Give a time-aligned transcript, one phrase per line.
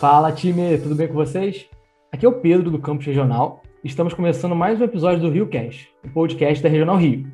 [0.00, 1.68] Fala time, tudo bem com vocês?
[2.12, 3.64] Aqui é o Pedro do Campus Regional.
[3.82, 7.26] Estamos começando mais um episódio do Rio Cast, o podcast da Regional Rio.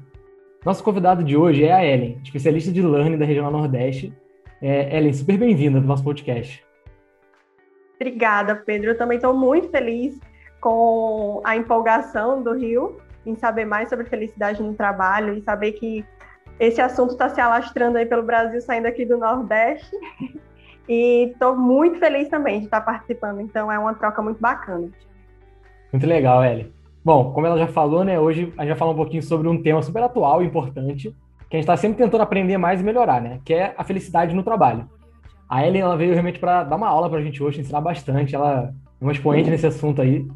[0.65, 4.17] Nosso convidado de hoje é a Ellen, especialista de learning da Regional Nordeste.
[4.63, 6.65] É, Ellen, super bem-vinda ao nosso podcast.
[8.01, 8.93] Obrigada, Pedro.
[8.93, 10.19] Eu também estou muito feliz
[10.59, 16.03] com a empolgação do Rio em saber mais sobre felicidade no trabalho e saber que
[16.59, 19.95] esse assunto está se alastrando aí pelo Brasil, saindo aqui do Nordeste.
[20.89, 24.89] E estou muito feliz também de estar participando, então é uma troca muito bacana.
[25.93, 26.73] Muito legal, Eli.
[27.05, 29.63] Bom, como ela já falou, né, hoje a gente vai falar um pouquinho sobre um
[29.63, 31.15] tema super atual e importante,
[31.49, 34.35] que a gente está sempre tentando aprender mais e melhorar, né, que é a felicidade
[34.35, 34.89] no trabalho.
[35.49, 38.35] A Ellen, ela veio realmente para dar uma aula para a gente hoje, ensinar bastante,
[38.35, 40.27] ela é uma expoente nesse assunto aí.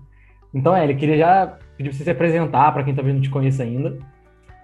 [0.52, 3.30] Então, Ellen, queria já pedir para você se apresentar para quem está vendo não te
[3.30, 3.98] conhece ainda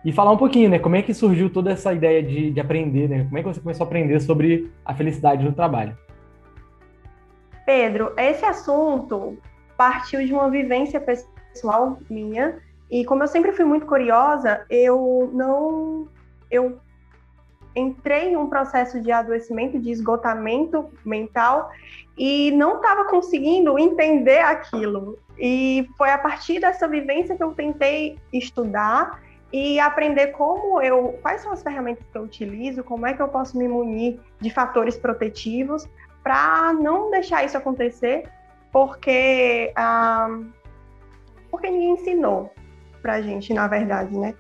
[0.05, 0.79] e falar um pouquinho, né?
[0.79, 3.25] Como é que surgiu toda essa ideia de, de aprender, né?
[3.25, 5.97] Como é que você começou a aprender sobre a felicidade no trabalho?
[7.65, 9.39] Pedro, esse assunto
[9.77, 12.59] partiu de uma vivência pessoal minha
[12.91, 16.07] e como eu sempre fui muito curiosa, eu não
[16.51, 16.79] eu
[17.75, 21.71] entrei em um processo de adoecimento, de esgotamento mental
[22.17, 25.19] e não estava conseguindo entender aquilo.
[25.37, 29.24] E foi a partir dessa vivência que eu tentei estudar
[29.55, 33.29] e aprender como eu, quais são as ferramentas que eu utilizo, como é que eu
[33.29, 35.89] posso me munir de fatores protetivos
[36.25, 38.29] para não deixar isso acontecer,
[38.73, 40.41] porque ah,
[41.53, 42.53] porque ninguém ensinou
[43.01, 44.35] para gente, na verdade, né?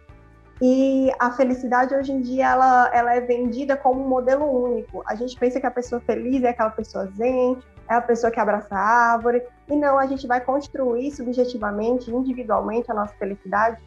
[0.60, 5.04] E a felicidade hoje em dia ela, ela é vendida como um modelo único.
[5.06, 7.56] A gente pensa que a pessoa feliz é aquela pessoa zen,
[7.88, 9.44] é a pessoa que abraça a árvore.
[9.68, 13.80] E não, a gente vai construir subjetivamente, individualmente a nossa felicidade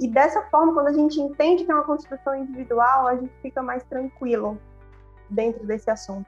[0.00, 3.62] e dessa forma, quando a gente entende que é uma construção individual, a gente fica
[3.62, 4.58] mais tranquilo
[5.28, 6.26] dentro desse assunto.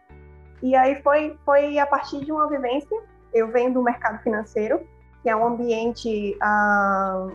[0.62, 2.94] E aí foi, foi a partir de uma vivência,
[3.32, 4.86] eu venho do mercado financeiro,
[5.22, 7.28] que é um ambiente ah,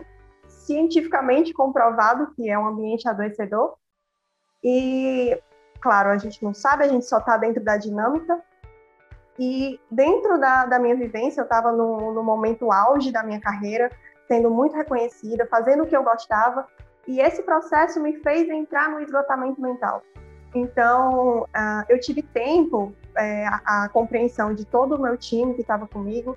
[0.46, 3.74] cientificamente comprovado que é um ambiente adoecedor.
[4.62, 5.36] E,
[5.80, 8.40] claro, a gente não sabe, a gente só está dentro da dinâmica.
[9.36, 13.90] E dentro da, da minha vivência, eu estava no, no momento auge da minha carreira,
[14.28, 16.68] sendo muito reconhecida, fazendo o que eu gostava,
[17.06, 20.02] e esse processo me fez entrar no esgotamento mental.
[20.54, 25.62] Então, uh, eu tive tempo, é, a, a, compreensão de todo o meu time que
[25.62, 26.36] estava comigo,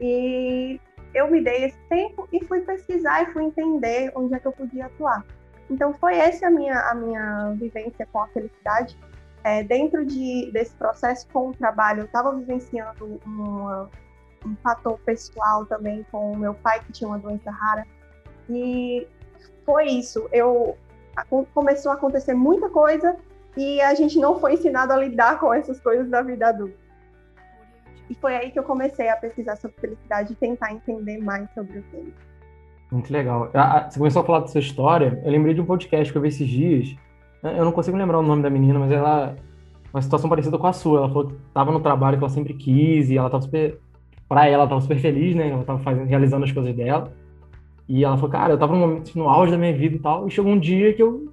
[0.00, 0.80] e
[1.12, 4.52] eu me dei esse tempo e fui pesquisar e fui entender onde é que eu
[4.52, 5.24] podia atuar.
[5.68, 8.96] Então, foi essa a minha, a minha vivência com a felicidade.
[9.44, 13.90] É, dentro de, desse processo com o trabalho, eu estava vivenciando uma,
[14.46, 17.86] um fator pessoal também com o meu pai, que tinha uma doença rara.
[18.48, 19.06] E
[19.64, 20.28] foi isso.
[20.32, 20.76] Eu
[21.54, 23.16] começou a acontecer muita coisa
[23.56, 26.74] e a gente não foi ensinado a lidar com essas coisas da vida adulta.
[28.08, 31.78] E foi aí que eu comecei a pesquisar sobre felicidade e tentar entender mais sobre
[31.78, 32.12] o tema.
[32.90, 33.50] Muito legal.
[33.88, 35.20] Você começou a falar da sua história.
[35.24, 36.94] Eu lembrei de um podcast que eu vi esses dias.
[37.42, 39.34] Eu não consigo lembrar o nome da menina, mas ela
[39.92, 40.98] uma situação parecida com a sua.
[40.98, 43.78] Ela falou que estava no trabalho que ela sempre quis e ela estava super
[44.32, 45.50] para ela, ela tava super feliz, né?
[45.50, 47.12] Ela tava fazendo, realizando as coisas dela.
[47.86, 50.26] E ela falou, cara, eu tava no momento, no auge da minha vida e tal,
[50.26, 51.30] e chegou um dia que eu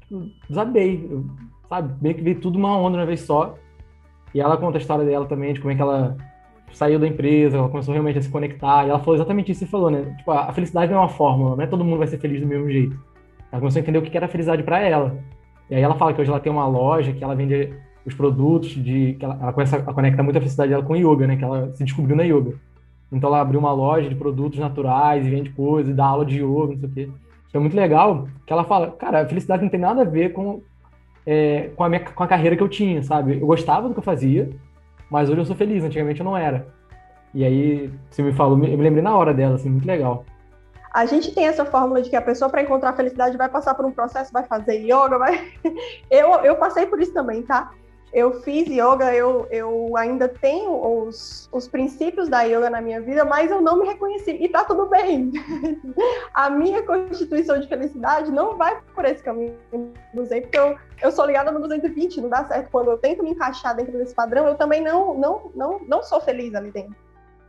[0.00, 1.24] tipo, desabei, eu,
[1.68, 1.94] sabe?
[2.02, 3.54] Meio que veio tudo uma onda uma vez só.
[4.34, 6.16] E ela conta a história dela também, de como é que ela
[6.72, 9.66] saiu da empresa, ela começou realmente a se conectar, e ela falou exatamente isso que
[9.66, 10.12] você falou, né?
[10.18, 12.46] Tipo, a felicidade não é uma fórmula, não é todo mundo vai ser feliz do
[12.48, 12.98] mesmo jeito.
[13.52, 15.16] Ela começou a entender o que era felicidade para ela.
[15.70, 17.72] E aí ela fala que hoje ela tem uma loja que ela vende
[18.04, 21.26] os produtos de que ela, ela começa a conectar muito a felicidade dela com yoga,
[21.26, 21.36] né?
[21.36, 22.54] Que ela se descobriu na yoga.
[23.10, 26.38] Então ela abriu uma loja de produtos naturais e vende coisas, e dá aula de
[26.38, 27.10] yoga, não sei o quê.
[27.48, 30.32] Então é muito legal que ela fala, cara, a felicidade não tem nada a ver
[30.32, 30.62] com,
[31.26, 33.38] é, com, a minha, com a carreira que eu tinha, sabe?
[33.38, 34.50] Eu gostava do que eu fazia,
[35.10, 36.66] mas hoje eu sou feliz, antigamente eu não era.
[37.34, 40.24] E aí, você me falou, eu me lembrei na hora dela, assim, muito legal.
[40.92, 43.84] A gente tem essa fórmula de que a pessoa, para encontrar felicidade, vai passar por
[43.86, 45.52] um processo, vai fazer yoga, vai.
[46.10, 47.70] Eu, eu passei por isso também, tá?
[48.12, 53.24] Eu fiz yoga, eu, eu ainda tenho os, os princípios da yoga na minha vida,
[53.24, 54.32] mas eu não me reconheci.
[54.32, 55.32] E tá tudo bem.
[56.34, 59.56] a minha constituição de felicidade não vai por esse caminho,
[60.10, 62.70] porque eu, eu sou ligada no 220, não dá certo.
[62.70, 66.20] Quando eu tento me encaixar dentro desse padrão, eu também não, não, não, não sou
[66.20, 66.96] feliz ali dentro,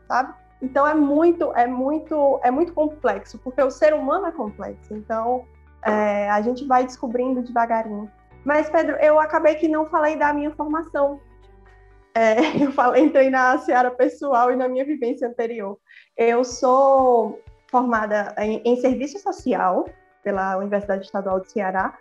[0.07, 0.33] sabe?
[0.61, 4.93] Então é muito, é muito, é muito complexo, porque o ser humano é complexo.
[4.93, 5.45] Então
[5.81, 8.09] é, a gente vai descobrindo devagarinho.
[8.43, 11.19] Mas, Pedro, eu acabei que não falei da minha formação.
[12.13, 15.77] É, eu falei, entrei na seara pessoal e na minha vivência anterior.
[16.17, 19.85] Eu sou formada em, em serviço social
[20.23, 21.97] pela Universidade Estadual do Ceará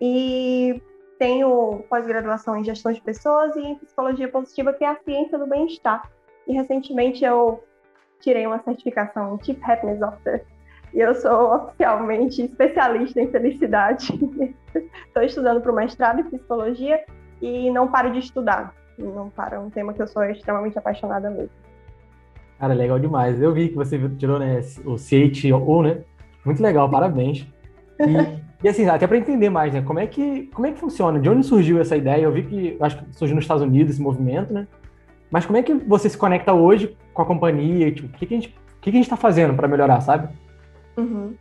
[0.00, 0.80] e
[1.18, 5.46] tenho pós-graduação em gestão de pessoas e em psicologia positiva, que é a ciência do
[5.46, 6.10] bem-estar.
[6.46, 7.62] E recentemente eu
[8.20, 10.44] tirei uma certificação Chief Happiness Officer.
[10.94, 14.08] E eu sou oficialmente especialista em felicidade.
[15.06, 17.00] Estou estudando para o mestrado em psicologia
[17.40, 18.74] e não paro de estudar.
[18.98, 21.50] Não para, é um tema que eu sou extremamente apaixonada mesmo.
[22.58, 23.40] Cara, legal demais.
[23.40, 25.98] Eu vi que você tirou né, o CHO, né?
[26.44, 27.46] Muito legal, parabéns.
[28.00, 29.82] E, e assim, até para entender mais, né?
[29.82, 31.20] Como é, que, como é que funciona?
[31.20, 32.22] De onde surgiu essa ideia?
[32.22, 34.66] Eu vi que acho que surgiu nos Estados Unidos esse movimento, né?
[35.30, 37.92] Mas como é que você se conecta hoje com a companhia?
[37.92, 40.28] Tipo, o que, que a gente está fazendo para melhorar, sabe?
[40.96, 41.36] Uhum.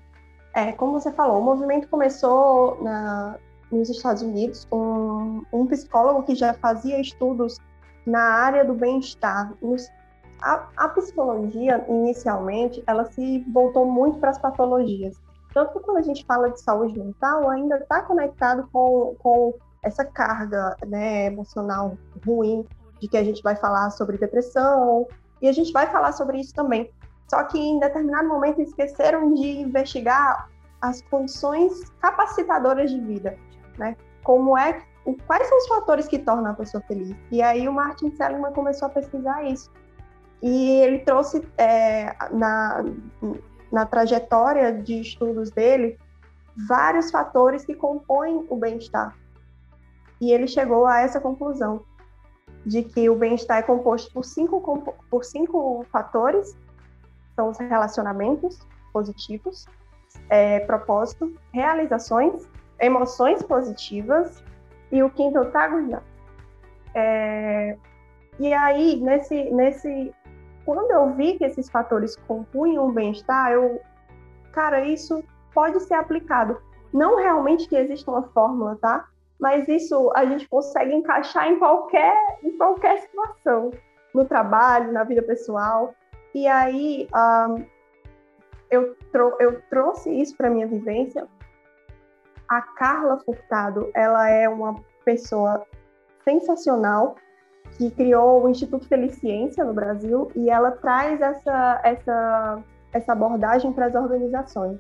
[0.54, 3.38] É, como você falou, o movimento começou na,
[3.72, 7.60] nos Estados Unidos com um psicólogo que já fazia estudos
[8.06, 9.54] na área do bem-estar.
[10.42, 15.20] A, a, psicologia, inicialmente, ela se voltou muito para as patologias.
[15.54, 20.04] Tanto que quando a gente fala de saúde mental, ainda está conectado com, com essa
[20.04, 22.66] carga né, emocional ruim,
[23.00, 25.08] de que a gente vai falar sobre depressão,
[25.42, 26.90] e a gente vai falar sobre isso também.
[27.28, 30.50] Só que em determinado momento esqueceram de investigar
[30.82, 33.38] as condições capacitadoras de vida,
[33.78, 33.96] né?
[34.24, 34.82] Como é,
[35.28, 37.16] quais são os fatores que tornam a pessoa feliz?
[37.32, 39.72] E aí o Martin Seligman começou a pesquisar isso.
[40.42, 42.84] E ele trouxe é, na,
[43.72, 45.98] na trajetória de estudos dele
[46.68, 49.16] vários fatores que compõem o bem-estar.
[50.22, 51.84] E ele chegou a essa conclusão
[52.66, 54.62] de que o bem-estar é composto por cinco,
[55.10, 56.58] por cinco fatores,
[57.36, 58.60] são os relacionamentos
[58.94, 59.68] positivos,
[60.30, 62.48] é, propósito, realizações,
[62.80, 64.44] emoções positivas
[64.92, 66.02] e o quinto é
[66.94, 67.78] É,
[68.40, 70.14] e aí, nesse, nesse,
[70.66, 73.82] quando eu vi que esses fatores compunham o bem-estar, eu,
[74.52, 75.24] cara, isso
[75.54, 76.58] pode ser aplicado.
[76.94, 79.06] Não realmente que exista uma fórmula, tá?
[79.40, 83.72] Mas isso a gente consegue encaixar em qualquer, em qualquer situação,
[84.14, 85.94] no trabalho, na vida pessoal.
[86.36, 87.66] E aí um,
[88.70, 88.94] eu,
[89.40, 91.26] eu trouxe isso para minha vivência.
[92.50, 95.66] A Carla Furtado, ela é uma pessoa
[96.26, 97.16] sensacional
[97.78, 103.86] que criou o Instituto Feliciência no Brasil e ela traz essa, essa, essa abordagem para
[103.86, 104.78] as organizações.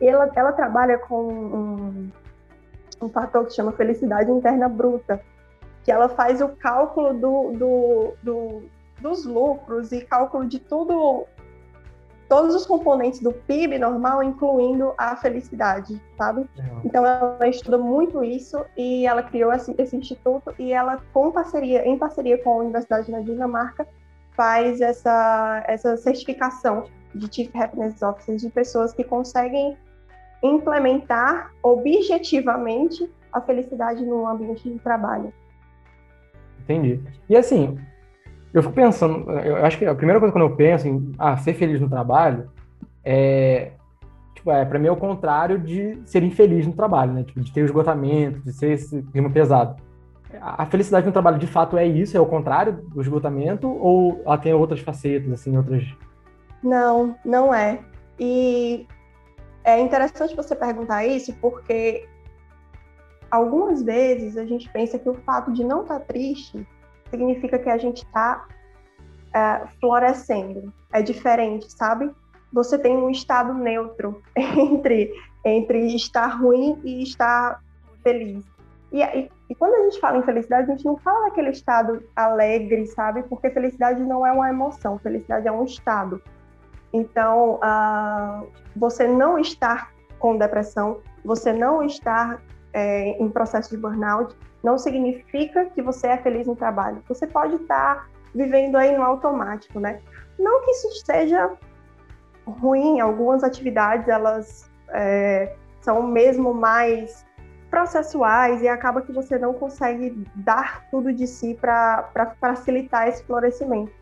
[0.00, 2.10] Ela, ela trabalha com um,
[3.02, 5.20] um fator que chama felicidade interna bruta,
[5.84, 11.26] que ela faz o cálculo do, do, do dos lucros e cálculo de tudo,
[12.28, 16.48] todos os componentes do PIB normal, incluindo a felicidade, sabe?
[16.84, 21.86] Então ela estuda muito isso e ela criou esse, esse, instituto e ela, com parceria,
[21.86, 23.86] em parceria com a Universidade na Dinamarca,
[24.32, 26.84] faz essa, essa certificação
[27.14, 29.76] de Chief Happiness Officers de pessoas que conseguem
[30.42, 35.32] implementar objetivamente a felicidade no ambiente de trabalho.
[36.60, 37.02] Entendi.
[37.28, 37.78] E assim,
[38.52, 41.54] eu fico pensando, eu acho que a primeira coisa quando eu penso em ah, ser
[41.54, 42.50] feliz no trabalho
[43.04, 43.72] é,
[44.34, 47.24] tipo, é para mim é o contrário de ser infeliz no trabalho, né?
[47.24, 49.76] Tipo, de ter esgotamento, de ser esse clima pesado.
[50.40, 54.36] A felicidade no trabalho de fato é isso, é o contrário do esgotamento ou ela
[54.36, 55.84] tem outras facetas, assim, outras?
[56.62, 57.80] Não, não é.
[58.18, 58.86] E
[59.64, 62.06] é interessante você perguntar isso porque
[63.30, 66.66] algumas vezes a gente pensa que o fato de não estar tá triste
[67.10, 68.46] significa que a gente está
[69.34, 70.72] é, florescendo.
[70.92, 72.10] É diferente, sabe?
[72.52, 75.12] Você tem um estado neutro entre,
[75.44, 77.62] entre estar ruim e estar
[78.02, 78.44] feliz.
[78.90, 82.02] E, e, e, quando a gente fala em felicidade, a gente não fala daquele estado
[82.16, 83.22] alegre, sabe?
[83.24, 86.22] Porque felicidade não é uma emoção, felicidade é um estado.
[86.90, 92.40] Então, uh, você não estar com depressão, você não estar
[92.72, 97.02] é, em processo de burnout, não significa que você é feliz no trabalho.
[97.08, 100.00] Você pode estar vivendo aí no automático, né?
[100.38, 101.52] Não que isso seja
[102.46, 107.26] ruim, algumas atividades elas é, são mesmo mais
[107.70, 113.92] processuais e acaba que você não consegue dar tudo de si para facilitar esse florescimento.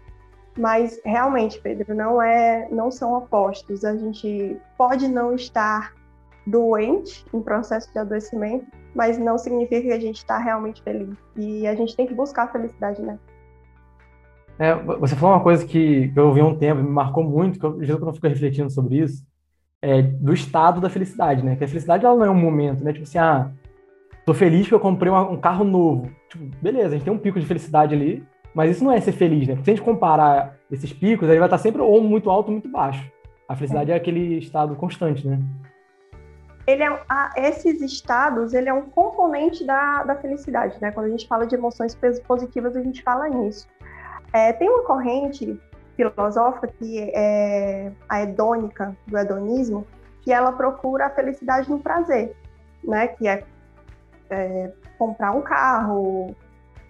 [0.57, 3.85] Mas realmente, Pedro, não é, não são opostos.
[3.85, 5.93] A gente pode não estar
[6.47, 11.17] doente, em processo de adoecimento, mas não significa que a gente está realmente feliz.
[11.37, 13.19] E a gente tem que buscar a felicidade, né?
[14.59, 17.67] É, você falou uma coisa que eu ouvi há um tempo, me marcou muito, que
[17.67, 19.23] eu já não fico refletindo sobre isso,
[19.83, 21.57] é do estado da felicidade, né?
[21.57, 22.93] Que a felicidade ela não é um momento, né?
[22.93, 23.51] Tipo assim, ah,
[24.25, 26.11] tô feliz porque eu comprei uma, um carro novo.
[26.31, 28.25] Tipo, beleza, a gente tem um pico de felicidade ali,
[28.55, 29.55] mas isso não é ser feliz, né?
[29.55, 32.53] Porque se a gente comparar esses picos, ele vai estar sempre ou muito alto ou
[32.53, 33.07] muito baixo.
[33.47, 35.39] A felicidade é, é aquele estado constante, né?
[36.67, 40.91] Ele é, a, esses estados, ele é um componente da, da felicidade, né?
[40.91, 41.97] Quando a gente fala de emoções
[42.27, 43.69] positivas, a gente fala nisso.
[44.33, 45.61] É, tem uma corrente
[45.97, 49.87] filosófica que é a hedônica, do hedonismo,
[50.23, 52.35] que ela procura a felicidade no prazer,
[52.83, 53.09] né?
[53.09, 53.45] Que é,
[54.29, 56.35] é comprar um carro,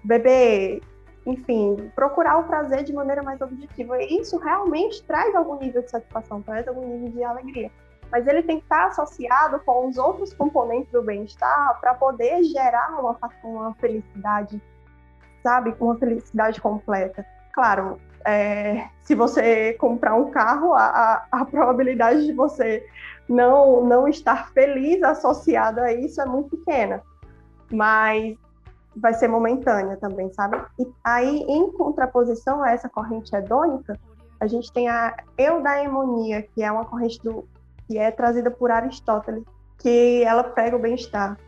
[0.03, 0.81] beber,
[1.27, 4.01] enfim, procurar o prazer de maneira mais objetiva.
[4.03, 7.71] E isso realmente traz algum nível de satisfação, traz algum nível de alegria.
[8.11, 13.01] Mas ele tem que estar associado com os outros componentes do bem-estar para poder gerar
[13.01, 14.61] uma, uma felicidade,
[15.43, 15.75] sabe?
[15.81, 17.27] Uma felicidade completa.
[17.53, 22.85] Claro, é, se você comprar um carro, a, a, a, probabilidade de você
[23.29, 27.03] não, não estar feliz associada a isso é muito pequena.
[27.71, 28.37] Mas
[28.97, 30.61] vai ser momentânea também, sabe?
[30.79, 33.99] E aí, em contraposição a essa corrente hedônica,
[34.41, 37.47] a gente tem a eudaimonia, que é uma corrente do,
[37.87, 39.45] que é trazida por Aristóteles,
[39.79, 41.39] que ela prega o bem-estar.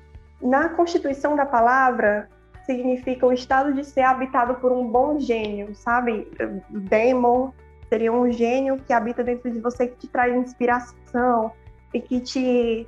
[0.40, 2.28] Na constituição da palavra,
[2.64, 6.30] significa o estado de ser habitado por um bom gênio, sabe?
[6.68, 7.50] Daemon
[7.88, 11.50] seria um gênio que habita dentro de você, que te traz inspiração
[11.92, 12.86] e que te,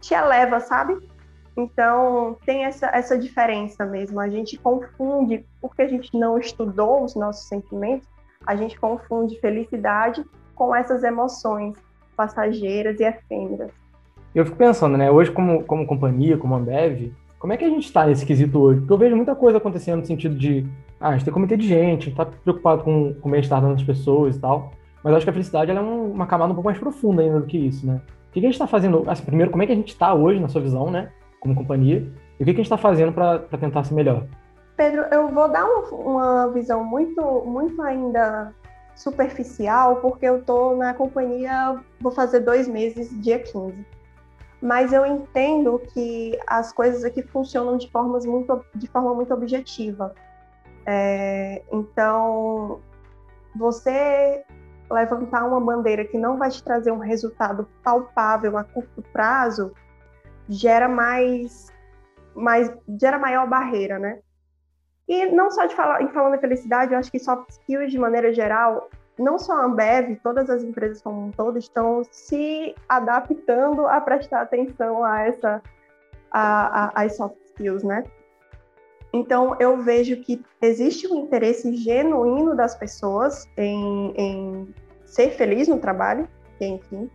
[0.00, 0.96] te eleva, sabe?
[1.56, 4.20] Então, tem essa, essa diferença mesmo.
[4.20, 8.08] A gente confunde, porque a gente não estudou os nossos sentimentos,
[8.46, 11.76] a gente confunde felicidade com essas emoções
[12.16, 13.70] passageiras e efêmeras.
[14.34, 15.10] Eu fico pensando, né?
[15.10, 18.80] Hoje, como, como companhia, como Ambev, como é que a gente está nesse quesito hoje?
[18.80, 20.66] Porque eu vejo muita coisa acontecendo no sentido de,
[21.00, 24.36] ah, a gente tem comitê de gente, está preocupado com, com o bem-estar das pessoas
[24.36, 24.72] e tal.
[25.04, 27.40] Mas eu acho que a felicidade é um, uma camada um pouco mais profunda ainda
[27.40, 28.00] do que isso, né?
[28.28, 29.04] O que, que a gente está fazendo?
[29.06, 31.10] Assim, primeiro, como é que a gente está hoje, na sua visão, né?
[31.46, 32.06] como companhia,
[32.38, 34.24] e o que, que a gente está fazendo para tentar ser melhor?
[34.76, 38.52] Pedro, eu vou dar um, uma visão muito, muito ainda
[38.96, 43.86] superficial, porque eu estou na companhia, vou fazer dois meses, dia 15.
[44.60, 50.14] Mas eu entendo que as coisas aqui funcionam de, formas muito, de forma muito objetiva.
[50.86, 52.80] É, então,
[53.54, 54.42] você
[54.90, 59.72] levantar uma bandeira que não vai te trazer um resultado palpável a curto prazo,
[60.48, 61.72] gera mais,
[62.34, 64.20] mais gera maior barreira, né?
[65.08, 67.98] E não só de falar, em falando em felicidade, eu acho que soft skills de
[67.98, 73.86] maneira geral, não só a Ambev, todas as empresas como um todo estão se adaptando
[73.86, 75.62] a prestar atenção a essa
[76.30, 78.04] a, a, as soft skills, né?
[79.12, 85.78] Então eu vejo que existe um interesse genuíno das pessoas em, em ser feliz no
[85.78, 86.28] trabalho,
[86.60, 87.08] enfim,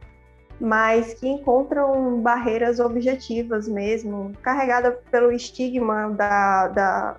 [0.59, 7.17] mas que encontram barreiras objetivas mesmo, carregada pelo estigma da, da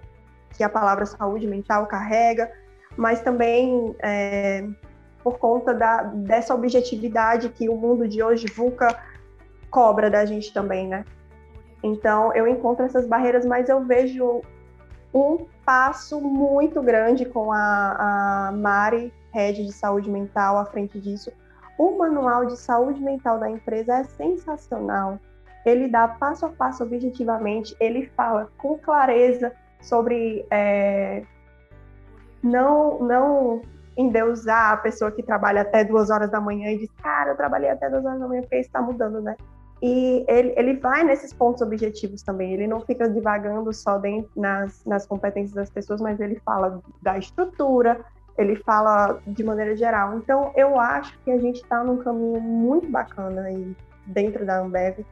[0.56, 2.50] que a palavra saúde mental carrega,
[2.96, 4.66] mas também é,
[5.22, 8.98] por conta da, dessa objetividade que o mundo de hoje VUCA
[9.70, 11.04] cobra da gente também, né?
[11.82, 14.42] Então, eu encontro essas barreiras, mas eu vejo
[15.12, 21.32] um passo muito grande com a, a Mari, Head de Saúde Mental, à frente disso,
[21.78, 25.18] o manual de saúde mental da empresa é sensacional.
[25.64, 31.22] Ele dá passo a passo objetivamente, ele fala com clareza sobre é,
[32.42, 33.62] não, não
[33.96, 37.68] endeusar a pessoa que trabalha até duas horas da manhã e diz, cara, eu trabalhei
[37.68, 39.36] até duas horas da manhã porque está mudando, né?
[39.82, 44.84] E ele, ele vai nesses pontos objetivos também, ele não fica divagando só dentro, nas,
[44.84, 48.00] nas competências das pessoas, mas ele fala da estrutura,
[48.38, 50.16] ele fala de maneira geral.
[50.16, 55.04] Então, eu acho que a gente está num caminho muito bacana aí dentro da Ambev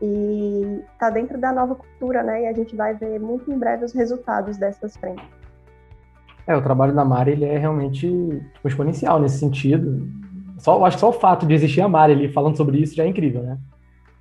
[0.00, 2.42] e está dentro da nova cultura, né?
[2.42, 5.24] E a gente vai ver muito em breve os resultados dessas frentes.
[6.46, 8.08] É, o trabalho da Mari ele é realmente
[8.54, 10.08] tipo, exponencial nesse sentido.
[10.58, 13.04] Só, acho que só o fato de existir a Mari ali falando sobre isso já
[13.04, 13.58] é incrível, né?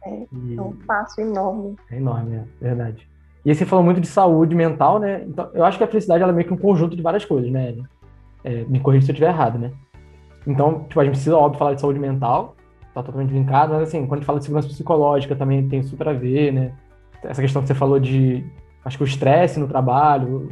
[0.04, 0.56] É, e...
[0.58, 1.76] é um passo enorme.
[1.92, 3.08] É enorme, é verdade.
[3.44, 5.24] E aí você falou muito de saúde mental, né?
[5.28, 7.52] Então, eu acho que a felicidade ela é meio que um conjunto de várias coisas,
[7.52, 7.76] né?
[8.44, 9.72] É, me corrija se eu estiver errado, né?
[10.48, 12.55] Então, tipo, a gente precisa, óbvio, falar de saúde mental,
[12.96, 16.08] tá totalmente linkado, mas assim, quando a gente fala de segurança psicológica também tem super
[16.08, 16.72] a ver, né?
[17.24, 18.46] Essa questão que você falou de,
[18.86, 20.50] acho que o estresse no trabalho,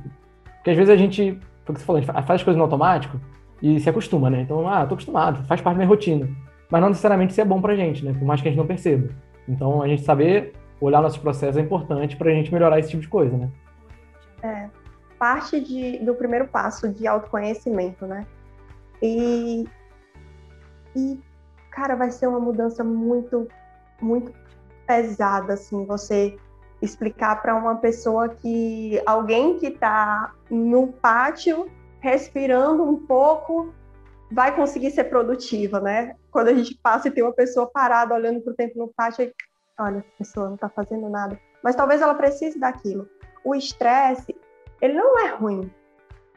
[0.56, 2.58] porque às vezes a gente, foi o que você falou, a gente faz as coisas
[2.58, 3.18] no automático
[3.62, 4.42] e se acostuma, né?
[4.42, 6.28] Então, ah, tô acostumado, faz parte da minha rotina.
[6.70, 8.14] Mas não necessariamente isso é bom pra gente, né?
[8.14, 9.10] Por mais que a gente não perceba.
[9.48, 13.08] Então, a gente saber olhar nossos processos é importante pra gente melhorar esse tipo de
[13.08, 13.50] coisa, né?
[14.42, 14.70] É,
[15.18, 18.26] parte de, do primeiro passo de autoconhecimento, né?
[19.02, 19.66] E,
[20.96, 21.20] e,
[21.74, 23.48] cara, vai ser uma mudança muito,
[24.00, 24.32] muito
[24.86, 26.38] pesada, assim, você
[26.82, 33.74] explicar para uma pessoa que alguém que está no pátio respirando um pouco
[34.32, 36.16] vai conseguir ser produtiva, né?
[36.30, 39.32] Quando a gente passa e tem uma pessoa parada olhando para o tempo no pátio,
[39.80, 43.08] olha, essa pessoa não está fazendo nada, mas talvez ela precise daquilo.
[43.44, 44.36] O estresse,
[44.82, 45.72] ele não é ruim.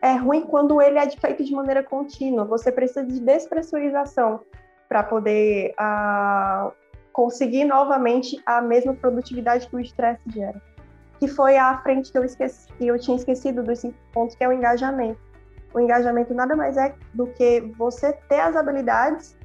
[0.01, 2.45] É ruim quando ele é feito de maneira contínua.
[2.45, 4.41] Você precisa de despressurização
[4.89, 6.73] para poder uh,
[7.13, 10.61] conseguir novamente a mesma produtividade que o estresse gera.
[11.19, 14.45] Que foi a frente que eu esqueci, que eu tinha esquecido dos cinco pontos, que
[14.45, 15.19] é o engajamento.
[15.73, 19.37] O engajamento nada mais é do que você ter as habilidades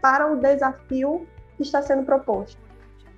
[0.00, 2.58] para o desafio que está sendo proposto.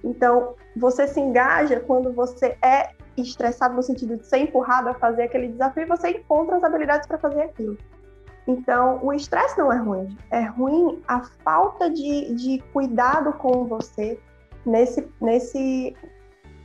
[0.02, 5.25] Então, você se engaja quando você é estressado no sentido de ser empurrado a fazer
[5.25, 7.79] aquele desafio e você encontra as habilidades para fazer aquilo.
[8.47, 10.17] Então, o estresse não é ruim.
[10.31, 14.19] É ruim a falta de, de cuidado com você
[14.67, 15.97] nesse, nesse,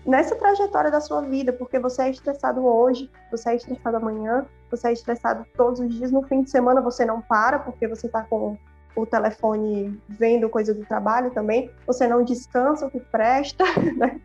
[0.06, 4.90] nessa trajetória da sua vida, porque você é estressado hoje, você é estressado amanhã, você
[4.90, 6.12] é estressado todos os dias.
[6.12, 8.58] No fim de semana você não para, porque você está com
[8.96, 11.72] o telefone vendo coisa do trabalho também.
[11.86, 13.64] Você não descansa o que presta,
[13.96, 14.20] né?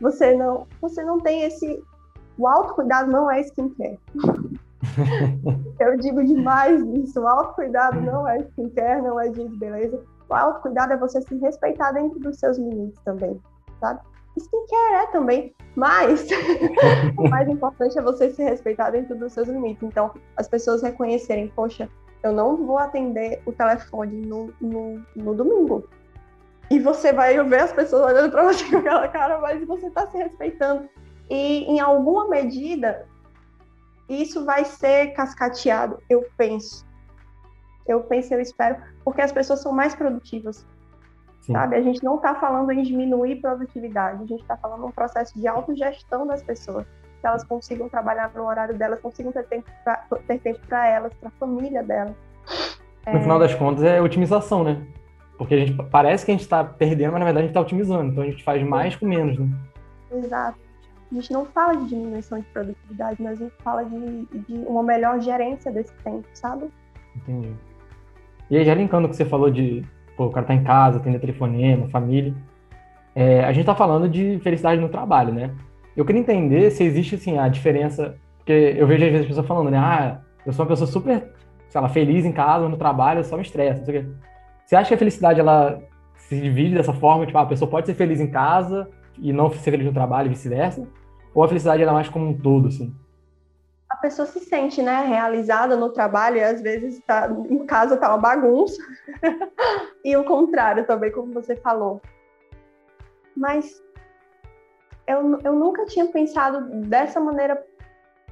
[0.00, 1.82] Você não, você não tem esse.
[2.38, 3.98] O autocuidado não é skincare.
[5.80, 7.20] Eu digo demais isso.
[7.20, 10.02] O autocuidado não é skincare, não é dia de beleza.
[10.28, 13.40] O autocuidado é você se respeitar dentro dos seus limites também,
[13.80, 14.00] sabe?
[14.36, 16.26] Skincare é também, mas
[17.16, 19.82] o mais importante é você se respeitar dentro dos seus limites.
[19.82, 21.88] Então, as pessoas reconhecerem, poxa,
[22.22, 25.88] eu não vou atender o telefone no, no, no domingo.
[26.70, 30.06] E você vai ver as pessoas olhando para você com aquela cara, mas você está
[30.08, 30.88] se respeitando.
[31.30, 33.06] E, em alguma medida,
[34.08, 36.86] isso vai ser cascateado, eu penso.
[37.86, 40.66] Eu penso, eu espero, porque as pessoas são mais produtivas.
[41.40, 41.52] Sim.
[41.52, 41.76] Sabe?
[41.76, 45.46] A gente não está falando em diminuir produtividade, a gente está falando um processo de
[45.46, 46.84] autogestão das pessoas.
[47.20, 49.70] Que elas consigam trabalhar no horário delas, consigam ter tempo
[50.68, 52.14] para elas, para a família delas.
[53.06, 53.20] No é...
[53.20, 54.84] final das contas, é otimização, né?
[55.38, 57.60] Porque a gente parece que a gente está perdendo, mas na verdade a gente está
[57.60, 58.10] otimizando.
[58.10, 59.46] Então a gente faz mais com menos, né?
[60.12, 60.65] Exato.
[61.10, 64.82] A gente não fala de diminuição de produtividade, mas a gente fala de, de uma
[64.82, 66.66] melhor gerência desse tempo, sabe?
[67.14, 67.52] Entendi.
[68.50, 69.84] E aí, já linkando o que você falou de
[70.16, 72.34] pô, o cara tá em casa, atender telefonema, família.
[73.14, 75.54] É, a gente tá falando de felicidade no trabalho, né?
[75.96, 78.16] Eu queria entender se existe, assim, a diferença...
[78.38, 79.78] Porque eu vejo às vezes as pessoas falando, né?
[79.78, 81.32] Ah, eu sou uma pessoa super,
[81.68, 84.10] sei lá, feliz em casa, no trabalho, eu só me estresse, não sei o quê.
[84.64, 85.80] Você acha que a felicidade ela
[86.16, 87.26] se divide dessa forma?
[87.26, 90.26] Tipo, ah, a pessoa pode ser feliz em casa e não ser feliz no trabalho
[90.26, 90.86] e vice-versa?
[91.34, 92.94] Ou a felicidade ela é mais como um todo, assim?
[93.88, 98.08] A pessoa se sente, né, realizada no trabalho e às vezes tá, em casa tá
[98.08, 98.82] uma bagunça.
[100.04, 102.00] e o contrário também, como você falou.
[103.36, 103.82] Mas
[105.06, 107.64] eu, eu nunca tinha pensado dessa maneira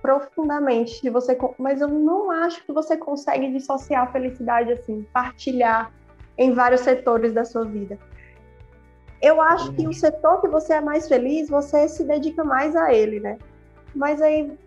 [0.03, 1.01] profundamente.
[1.01, 5.93] Se você, mas eu não acho que você consegue dissociar a felicidade assim, partilhar
[6.37, 7.99] em vários setores da sua vida.
[9.21, 12.93] Eu acho que o setor que você é mais feliz, você se dedica mais a
[12.93, 13.39] ele, né?
[13.95, 14.59] Mas aí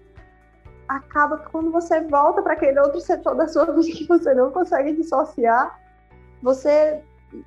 [0.88, 4.52] acaba que quando você volta para aquele outro setor da sua vida que você não
[4.52, 5.80] consegue dissociar,
[6.42, 7.02] você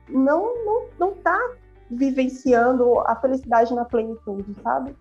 [0.08, 1.38] não não não tá
[1.90, 4.94] vivenciando a felicidade na plenitude, sabe?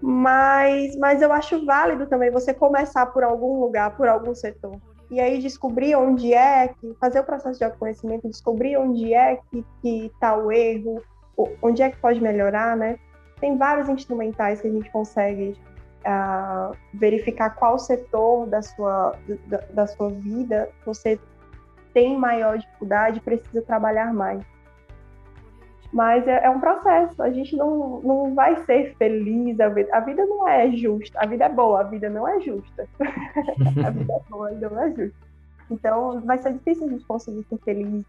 [0.00, 4.80] Mas, mas eu acho válido também você começar por algum lugar, por algum setor
[5.12, 10.06] e aí descobrir onde é que fazer o processo de autoconhecimento, descobrir onde é que
[10.06, 11.02] está o erro,
[11.60, 12.98] onde é que pode melhorar, né?
[13.38, 15.54] Tem vários instrumentais que a gente consegue
[16.06, 19.14] uh, verificar qual setor da sua,
[19.48, 21.20] da, da sua vida você
[21.92, 24.42] tem maior dificuldade, precisa trabalhar mais.
[25.92, 30.00] Mas é, é, um processo, a gente não, não vai ser feliz, a vida, a
[30.00, 32.88] vida não é justa, a vida é boa, a vida não é justa.
[33.84, 35.16] a vida é boa, a vida não é justa.
[35.70, 38.04] Então vai ser difícil a gente conseguir ser feliz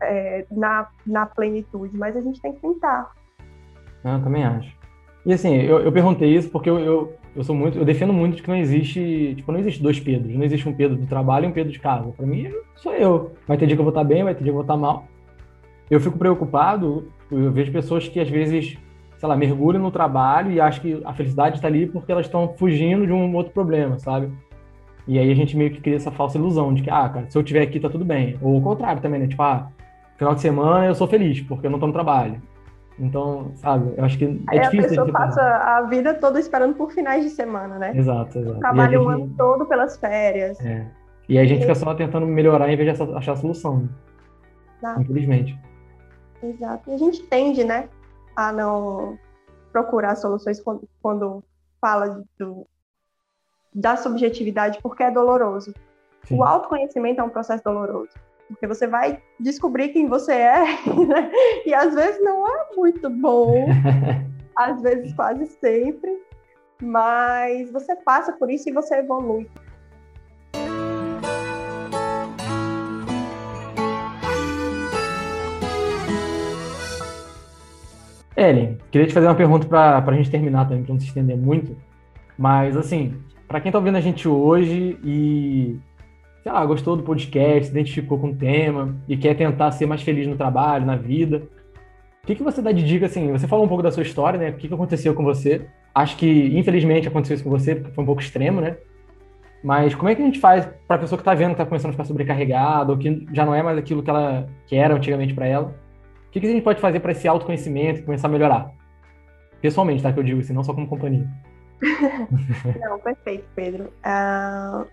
[0.00, 3.12] é, na, na plenitude, mas a gente tem que tentar.
[4.02, 4.76] Ah, eu também acho.
[5.24, 8.36] E assim, eu, eu perguntei isso porque eu, eu, eu, sou muito, eu defendo muito
[8.36, 11.44] de que não existe, tipo, não existe dois Pedros, não existe um Pedro do trabalho
[11.44, 12.10] e um Pedro de casa.
[12.10, 13.32] Para mim, sou eu.
[13.46, 14.76] Vai ter dia que eu vou estar bem, vai ter dia que eu vou estar
[14.76, 15.06] mal
[15.90, 18.78] eu fico preocupado, eu vejo pessoas que às vezes,
[19.16, 22.54] sei lá, mergulham no trabalho e acham que a felicidade está ali porque elas estão
[22.56, 24.32] fugindo de um outro problema, sabe?
[25.06, 27.36] E aí a gente meio que cria essa falsa ilusão de que, ah, cara, se
[27.36, 28.38] eu estiver aqui tá tudo bem.
[28.40, 29.26] Ou o contrário também, né?
[29.26, 29.68] Tipo, ah,
[30.16, 32.40] final de semana eu sou feliz porque eu não tô no trabalho.
[32.98, 35.02] Então, sabe, eu acho que é aí difícil.
[35.02, 37.92] A pessoa passa a vida toda esperando por finais de semana, né?
[37.94, 38.60] Exato, exato.
[38.60, 40.58] Trabalha o ano todo pelas férias.
[40.64, 40.86] É.
[41.28, 43.88] E aí a gente fica só tentando melhorar em vez de achar a solução.
[44.80, 44.96] Né?
[45.00, 45.58] Infelizmente.
[46.50, 46.90] Exato.
[46.90, 47.88] E a gente tende, né,
[48.36, 49.18] a não
[49.72, 51.42] procurar soluções quando, quando
[51.80, 52.66] fala do,
[53.74, 55.74] da subjetividade, porque é doloroso.
[56.24, 56.38] Sim.
[56.38, 58.12] O autoconhecimento é um processo doloroso.
[58.48, 60.64] porque você vai descobrir quem você é,
[61.06, 61.30] né?
[61.66, 63.66] e às vezes não é muito bom,
[64.56, 66.22] às vezes quase sempre,
[66.82, 69.48] mas você passa por isso e você evolui.
[78.48, 81.36] Ellen, queria te fazer uma pergunta para a gente terminar também, para não se estender
[81.36, 81.76] muito.
[82.38, 83.14] Mas, assim,
[83.46, 85.78] para quem está ouvindo a gente hoje e,
[86.42, 90.02] sei lá, gostou do podcast, se identificou com o tema e quer tentar ser mais
[90.02, 91.42] feliz no trabalho, na vida,
[92.24, 93.30] o que, que você dá de dica, assim?
[93.32, 94.48] Você falou um pouco da sua história, né?
[94.48, 95.66] O que, que aconteceu com você?
[95.94, 98.78] Acho que, infelizmente, aconteceu isso com você, porque foi um pouco extremo, né?
[99.62, 101.66] Mas como é que a gente faz para a pessoa que está vendo que está
[101.66, 104.94] começando a ficar sobrecarregada ou que já não é mais aquilo que ela que era
[104.94, 105.74] antigamente para ela?
[106.34, 108.72] Que, que a gente pode fazer para esse autoconhecimento começar a melhorar?
[109.62, 110.12] Pessoalmente, tá?
[110.12, 111.30] Que eu digo assim, não só como companhia.
[112.80, 113.84] não, perfeito, Pedro.
[114.04, 114.84] Uh,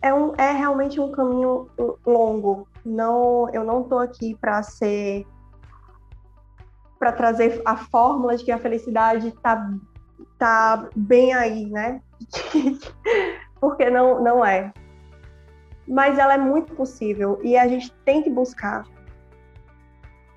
[0.00, 1.68] é, um, é realmente um caminho
[2.06, 2.68] longo.
[2.84, 5.26] Não, eu não estou aqui para ser
[6.96, 9.68] para trazer a fórmula de que a felicidade está
[10.38, 12.00] tá bem aí, né?
[13.60, 14.72] Porque não, não é.
[15.88, 18.84] Mas ela é muito possível e a gente tem que buscar.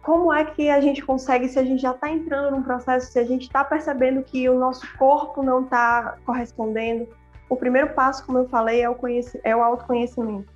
[0.01, 3.19] Como é que a gente consegue, se a gente já está entrando num processo, se
[3.19, 7.07] a gente está percebendo que o nosso corpo não está correspondendo?
[7.49, 8.95] O primeiro passo, como eu falei, é o,
[9.43, 10.51] é o autoconhecimento.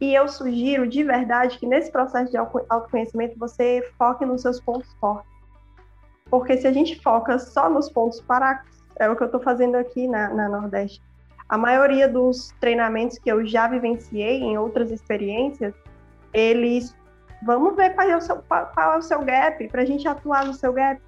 [0.00, 4.92] E eu sugiro de verdade que nesse processo de autoconhecimento você foque nos seus pontos
[4.94, 5.32] fortes
[6.32, 8.64] porque se a gente foca só nos pontos para
[8.98, 11.02] é o que eu estou fazendo aqui na, na Nordeste.
[11.46, 15.74] A maioria dos treinamentos que eu já vivenciei em outras experiências,
[16.32, 16.96] eles
[17.44, 20.44] vamos ver qual é o seu, qual é o seu gap, para a gente atuar
[20.46, 21.00] no seu gap.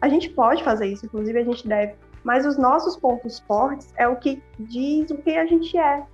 [0.00, 4.06] A gente pode fazer isso, inclusive a gente deve, mas os nossos pontos fortes é
[4.08, 6.04] o que diz o que a gente é,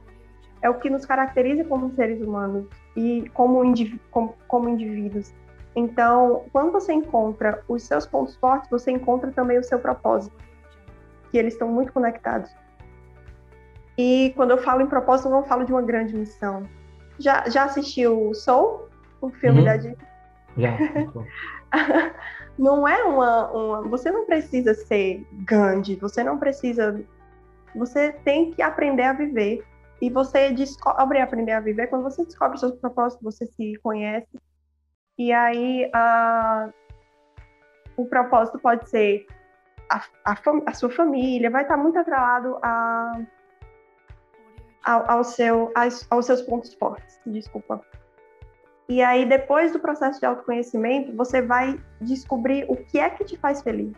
[0.62, 5.32] é o que nos caracteriza como seres humanos e como, indiví como, como indivíduos.
[5.74, 10.36] Então, quando você encontra os seus pontos fortes, você encontra também o seu propósito,
[11.30, 12.50] que eles estão muito conectados.
[13.96, 16.64] E quando eu falo em propósito, eu não falo de uma grande missão.
[17.18, 18.89] Já, já assistiu Soul,
[19.20, 19.64] o filme uhum.
[19.64, 20.06] da Disney?
[22.58, 23.88] Não é uma, uma.
[23.88, 27.02] Você não precisa ser Gandhi, você não precisa.
[27.74, 29.64] Você tem que aprender a viver.
[30.02, 34.28] E você descobre aprender a viver quando você descobre seus propósitos, você se conhece
[35.20, 36.70] e aí a,
[37.94, 39.26] o propósito pode ser
[39.90, 40.34] a, a,
[40.66, 43.20] a, sua família, vai estar muito atrelado a,
[44.82, 45.70] ao, ao seu,
[46.08, 47.84] aos seus pontos fortes, desculpa.
[48.90, 53.36] E aí, depois do processo de autoconhecimento, você vai descobrir o que é que te
[53.36, 53.92] faz feliz.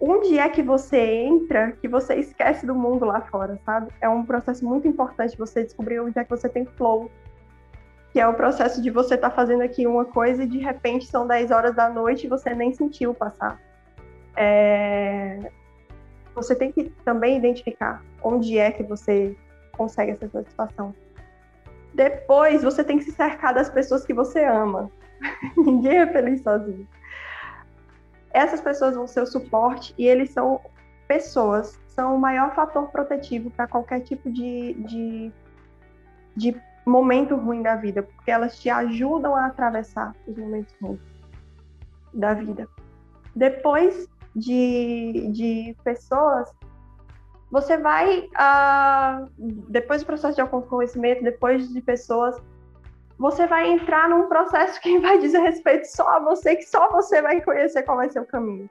[0.00, 3.88] Onde é que você entra que você esquece do mundo lá fora, sabe?
[4.00, 7.10] É um processo muito importante você descobrir onde é que você tem flow,
[8.12, 11.06] que é o processo de você estar tá fazendo aqui uma coisa e de repente
[11.06, 13.60] são 10 horas da noite e você nem sentiu passar.
[14.36, 15.50] É...
[16.36, 19.36] Você tem que também identificar onde é que você
[19.72, 20.94] consegue essa satisfação.
[21.94, 24.90] Depois, você tem que se cercar das pessoas que você ama.
[25.56, 26.86] Ninguém é feliz sozinho.
[28.30, 30.60] Essas pessoas vão ser o suporte e eles são
[31.06, 35.32] pessoas, são o maior fator protetivo para qualquer tipo de, de,
[36.36, 41.00] de momento ruim da vida, porque elas te ajudam a atravessar os momentos ruins
[42.12, 42.68] da vida.
[43.34, 46.50] Depois de, de pessoas,
[47.50, 49.30] você vai, uh,
[49.68, 52.36] depois do processo de autoconhecimento, depois de pessoas,
[53.18, 57.22] você vai entrar num processo que vai dizer respeito só a você, que só você
[57.22, 58.68] vai conhecer qual vai ser o caminho.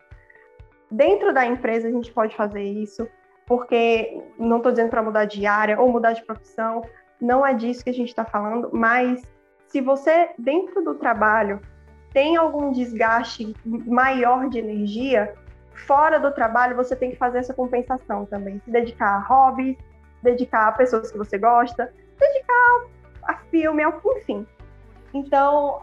[0.90, 3.08] Dentro da empresa a gente pode fazer isso,
[3.46, 6.82] porque não estou dizendo para mudar de área ou mudar de profissão,
[7.20, 9.22] não é disso que a gente está falando, mas
[9.68, 11.60] se você, dentro do trabalho,
[12.14, 15.34] tem algum desgaste maior de energia,
[15.82, 18.62] fora do trabalho você tem que fazer essa compensação também.
[18.66, 19.78] Se dedicar a hobbies,
[20.22, 22.88] dedicar a pessoas que você gosta, dedicar
[23.24, 23.84] a filme,
[24.18, 24.46] enfim.
[25.14, 25.82] Então,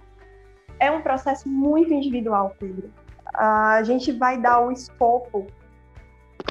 [0.79, 2.91] é um processo muito individual, Pedro.
[3.33, 5.47] A gente vai dar o escopo.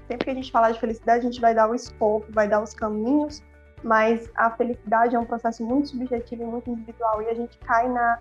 [0.07, 2.61] Sempre que a gente falar de felicidade, a gente vai dar o escopo, vai dar
[2.61, 3.43] os caminhos
[3.83, 7.87] mas a felicidade é um processo muito subjetivo e muito individual e a gente cai
[7.89, 8.19] na,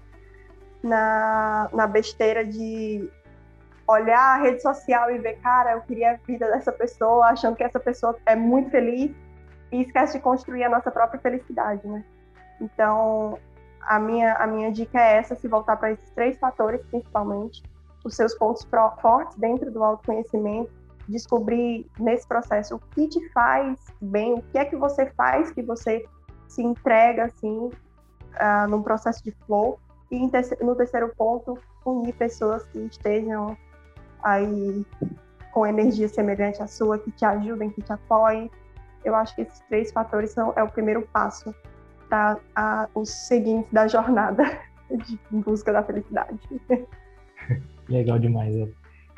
[0.83, 3.09] na, na besteira de
[3.92, 7.64] olhar a rede social e ver, cara, eu queria a vida dessa pessoa, achando que
[7.64, 9.11] essa pessoa é muito feliz
[9.70, 12.05] e esquece de construir a nossa própria felicidade, né?
[12.61, 13.38] Então,
[13.83, 17.62] a minha, a minha dica é essa, se voltar para esses três fatores, principalmente,
[18.05, 18.66] os seus pontos
[19.00, 20.70] fortes dentro do autoconhecimento,
[21.09, 25.62] descobrir nesse processo o que te faz bem, o que é que você faz que
[25.62, 26.05] você
[26.48, 29.78] se entrega assim uh, num processo de flow
[30.11, 33.57] e no terceiro ponto unir pessoas que estejam
[34.23, 34.85] aí
[35.53, 38.51] com energia semelhante à sua, que te ajudem, que te apoiem.
[39.05, 41.55] Eu acho que esses três fatores são é o primeiro passo
[42.09, 44.45] para os seguintes da jornada
[44.91, 46.39] de busca da felicidade.
[47.89, 48.55] Legal demais.
[48.55, 48.69] É.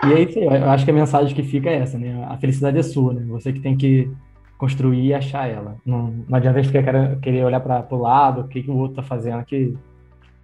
[0.06, 2.24] E é isso aí, eu acho que a mensagem que fica é essa, né?
[2.28, 3.24] A felicidade é sua, né?
[3.28, 4.10] Você que tem que
[4.58, 5.76] construir e achar ela.
[5.84, 8.76] Não, não adianta a gente ficar querer olhar para o lado, o que, que o
[8.76, 9.76] outro está fazendo, que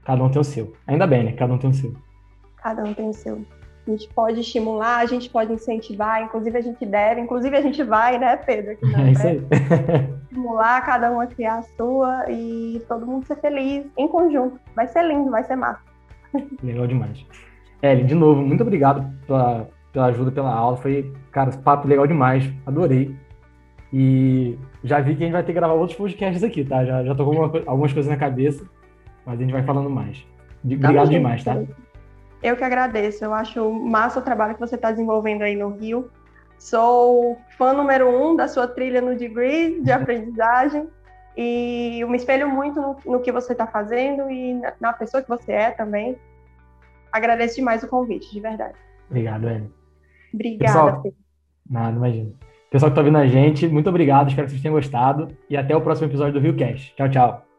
[0.05, 0.73] cada um tem o seu.
[0.87, 1.33] Ainda bem, né?
[1.33, 1.95] Cada um tem o seu.
[2.57, 3.45] Cada um tem o seu.
[3.87, 7.83] A gente pode estimular, a gente pode incentivar, inclusive a gente deve, inclusive a gente
[7.83, 8.73] vai, né, Pedro?
[8.73, 9.43] Aqui é isso aí.
[10.23, 14.61] estimular cada um a criar a sua e todo mundo ser feliz em conjunto.
[14.77, 15.81] Vai ser lindo, vai ser massa.
[16.63, 17.25] Legal demais.
[17.83, 20.77] Ellen, de novo, muito obrigado pela, pela ajuda, pela aula.
[20.77, 22.51] Foi, cara, papo legal demais.
[22.67, 23.15] Adorei.
[23.93, 26.85] E já vi que a gente vai ter que gravar outros podcasts aqui, tá?
[26.85, 28.65] Já, já tô com algumas coisas na cabeça,
[29.27, 30.25] mas a gente vai falando mais.
[30.63, 31.57] Obrigado tá demais, tá?
[32.43, 33.25] Eu que agradeço.
[33.25, 36.11] Eu acho massa o trabalho que você está desenvolvendo aí no Rio.
[36.59, 40.89] Sou fã número um da sua trilha no Degree de aprendizagem
[41.37, 45.23] e eu me espelho muito no, no que você está fazendo e na, na, pessoa
[45.23, 46.17] que você é também.
[47.13, 48.75] Agradeço demais o convite, de verdade.
[49.09, 49.73] Obrigado, Ellen.
[50.33, 50.93] Obrigada.
[50.93, 51.03] Pessoal,
[51.69, 52.33] nada, imagina.
[52.71, 54.29] Pessoal que está ouvindo a gente, muito obrigado.
[54.29, 56.95] Espero que vocês tenham gostado e até o próximo episódio do Rio Cast.
[56.95, 57.50] Tchau, tchau.